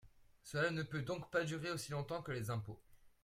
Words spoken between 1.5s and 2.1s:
aussi